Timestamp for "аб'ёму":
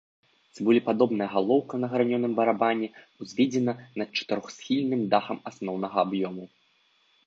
6.09-6.43